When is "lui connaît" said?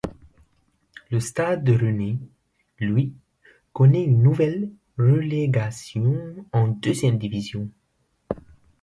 2.79-4.03